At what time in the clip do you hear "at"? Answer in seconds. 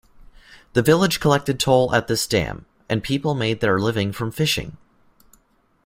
1.93-2.07